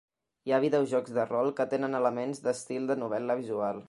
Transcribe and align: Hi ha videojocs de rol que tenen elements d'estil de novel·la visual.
Hi 0.47 0.53
ha 0.53 0.59
videojocs 0.61 1.11
de 1.17 1.25
rol 1.31 1.51
que 1.59 1.67
tenen 1.75 1.97
elements 1.99 2.41
d'estil 2.47 2.89
de 2.93 2.97
novel·la 3.03 3.37
visual. 3.43 3.79